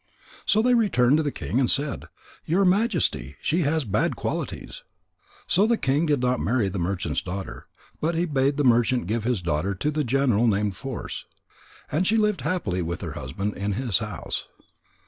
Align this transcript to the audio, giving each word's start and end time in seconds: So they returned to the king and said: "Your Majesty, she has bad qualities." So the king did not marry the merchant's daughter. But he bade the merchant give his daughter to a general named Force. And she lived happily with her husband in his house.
So 0.47 0.63
they 0.63 0.73
returned 0.73 1.17
to 1.17 1.21
the 1.23 1.31
king 1.31 1.59
and 1.59 1.69
said: 1.69 2.05
"Your 2.43 2.65
Majesty, 2.65 3.35
she 3.39 3.61
has 3.61 3.85
bad 3.85 4.15
qualities." 4.15 4.83
So 5.45 5.67
the 5.67 5.77
king 5.77 6.07
did 6.07 6.21
not 6.21 6.39
marry 6.39 6.69
the 6.69 6.79
merchant's 6.79 7.21
daughter. 7.21 7.67
But 7.99 8.15
he 8.15 8.25
bade 8.25 8.57
the 8.57 8.63
merchant 8.63 9.05
give 9.05 9.25
his 9.25 9.43
daughter 9.43 9.75
to 9.75 9.89
a 9.99 10.03
general 10.03 10.47
named 10.47 10.75
Force. 10.75 11.25
And 11.91 12.07
she 12.07 12.17
lived 12.17 12.41
happily 12.41 12.81
with 12.81 13.01
her 13.01 13.11
husband 13.11 13.55
in 13.55 13.73
his 13.73 13.99
house. 13.99 14.47